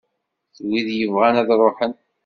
D 0.63 0.65
wid 0.67 0.87
yebɣan 0.93 1.35
ad 1.41 1.49
ruḥen. 1.59 1.93